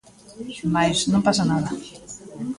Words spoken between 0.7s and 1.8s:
Mais, non pasa nada.